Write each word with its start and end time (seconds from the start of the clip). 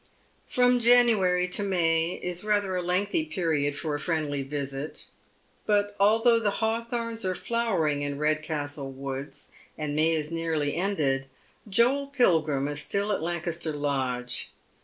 From 0.47 0.79
January 0.79 1.47
to 1.49 1.61
May 1.61 2.19
is 2.23 2.43
rather 2.43 2.75
a 2.75 2.81
lengthy 2.81 3.23
period 3.23 3.77
for 3.77 3.93
a 3.93 3.99
fnendly 3.99 4.43
visit, 4.43 5.05
but 5.67 5.95
although 5.99 6.39
the 6.39 6.57
hawthorns 6.57 7.23
are 7.23 7.35
flowering 7.35 8.01
in 8.01 8.17
RedcaHtlo 8.17 8.91
woods, 8.91 9.51
and 9.77 9.95
May 9.95 10.15
is 10.15 10.31
nearlyended, 10.31 11.25
Joel 11.69 12.07
Pilgrim 12.07 12.67
is 12.67 12.81
still 12.81 13.11
at 13.11 13.21
Lancaster 13.21 13.73
Lodge. 13.73 14.49